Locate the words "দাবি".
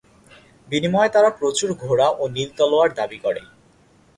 2.99-3.17